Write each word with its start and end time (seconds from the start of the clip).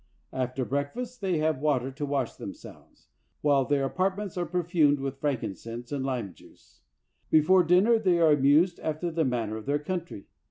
After 0.33 0.65
break 0.65 0.93
fast 0.95 1.21
they 1.21 1.37
have 1.37 1.59
water 1.61 1.91
to 1.91 2.05
wash 2.07 2.33
themselves, 2.33 3.09
while 3.41 3.65
their 3.65 3.83
apartments 3.85 4.35
are 4.35 4.47
perfumed 4.47 4.99
with 4.99 5.19
frankin 5.19 5.53
cense 5.53 5.91
and 5.91 6.03
lime 6.03 6.33
juice. 6.33 6.81
Before 7.29 7.63
dinner 7.63 7.99
they 7.99 8.17
are 8.17 8.31
amused 8.31 8.79
after 8.79 9.11
the 9.11 9.25
manner 9.25 9.57
of 9.57 9.67
their 9.67 9.77
country. 9.77 10.25